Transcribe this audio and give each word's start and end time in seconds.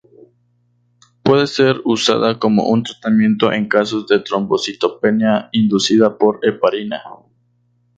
Puede 1.21 1.45
ser 1.45 1.75
usada 1.85 2.39
como 2.39 2.69
un 2.69 2.81
tratamiento 2.81 3.53
en 3.53 3.67
casos 3.69 4.07
de 4.07 4.17
trombocitopenia 4.17 5.49
inducida 5.51 6.17
por 6.17 6.39
heparina. 6.41 7.03